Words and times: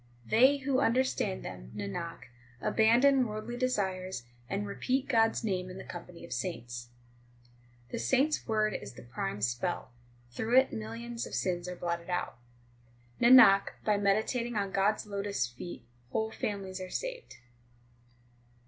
They 0.25 0.57
who 0.57 0.79
understand 0.79 1.45
them, 1.45 1.71
Nanak, 1.75 2.23
abandon 2.59 3.27
worldly 3.27 3.55
desires, 3.55 4.23
and 4.49 4.65
repeat 4.65 5.07
God 5.07 5.29
s 5.29 5.43
name 5.43 5.69
in 5.69 5.77
the 5.77 5.83
company 5.83 6.25
of 6.25 6.33
saints. 6.33 6.89
ii 6.89 7.51
The 7.91 7.99
saint 7.99 8.29
s 8.29 8.47
word 8.47 8.73
is 8.73 8.93
the 8.93 9.03
prime 9.03 9.43
spell; 9.43 9.91
through 10.31 10.57
it 10.57 10.73
millions 10.73 11.27
of 11.27 11.35
sins 11.35 11.69
are 11.69 11.75
blotted 11.75 12.09
out: 12.09 12.37
Nanak, 13.21 13.73
by 13.85 13.97
meditating 13.97 14.55
on 14.55 14.71
God 14.71 14.93
s 14.95 15.05
lotus 15.05 15.45
feet 15.47 15.83
whole 16.09 16.31
families 16.31 16.81
are 16.81 16.89
saved. 16.89 17.35